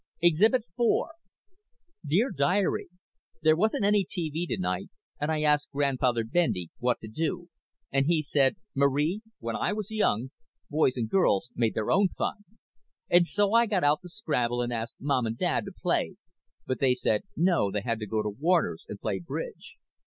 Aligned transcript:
_Exhibit 0.27 0.63
four: 0.75 1.11
_Dear 2.03 2.35
Diary: 2.35 2.87
_There 3.45 3.55
wasn't 3.55 3.85
any 3.85 4.03
TV 4.03 4.47
tonight 4.47 4.89
and 5.19 5.31
I 5.31 5.43
asked 5.43 5.69
Grandfather 5.69 6.23
Bendy 6.23 6.71
what 6.79 6.99
to 7.01 7.07
do 7.07 7.49
and 7.91 8.07
he 8.07 8.23
said 8.23 8.55
"Marie, 8.73 9.21
when 9.37 9.55
I 9.55 9.73
was 9.73 9.91
young, 9.91 10.31
boys 10.71 10.97
and 10.97 11.07
girls 11.07 11.51
made 11.55 11.75
their 11.75 11.91
own 11.91 12.07
fun" 12.07 12.45
and 13.11 13.27
so 13.27 13.53
I 13.53 13.67
got 13.67 13.83
out 13.83 14.01
the 14.01 14.09
Scrabble 14.09 14.63
and 14.63 14.73
asked 14.73 14.95
Mom 14.99 15.27
and 15.27 15.37
Dad 15.37 15.65
to 15.65 15.71
play 15.71 16.15
but 16.65 16.79
they 16.79 16.95
said 16.95 17.21
no 17.37 17.69
they 17.69 17.81
had 17.81 17.99
to 17.99 18.07
go 18.07 18.23
to 18.23 18.31
the 18.31 18.41
Warners 18.43 18.83
and 18.89 18.99
play 18.99 19.19
bridge. 19.19 19.75